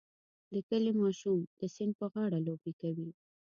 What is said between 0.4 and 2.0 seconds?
د کلي ماشوم د سیند